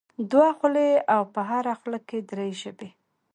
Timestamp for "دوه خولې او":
0.31-1.21